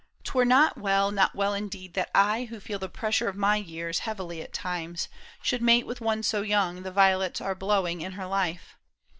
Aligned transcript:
'Twere 0.23 0.45
not 0.47 0.79
well, 0.79 1.11
not 1.11 1.35
well 1.35 1.53
indeed, 1.53 1.93
That 1.93 2.09
I 2.15 2.45
who 2.45 2.59
feel 2.59 2.79
the 2.79 2.89
pressure 2.89 3.29
of 3.29 3.35
my 3.35 3.57
years 3.57 3.99
Heavily 3.99 4.41
at 4.41 4.51
times, 4.51 5.07
should 5.43 5.61
mate 5.61 5.85
with 5.85 6.01
one 6.01 6.23
so 6.23 6.41
young 6.41 6.81
The 6.81 6.89
violets 6.91 7.39
are 7.39 7.53
blowing 7.53 8.01
in 8.01 8.13
her 8.13 8.25
life. 8.25 8.77